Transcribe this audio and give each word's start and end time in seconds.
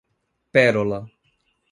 Pérola 0.53 0.99